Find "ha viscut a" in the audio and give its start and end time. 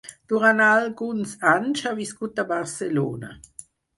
1.85-2.47